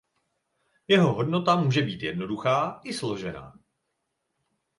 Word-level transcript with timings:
Jeho 0.87 1.13
hodnota 1.15 1.55
může 1.55 1.81
být 1.81 2.03
jednoduchá 2.03 2.81
i 2.83 2.93
složená. 2.93 3.59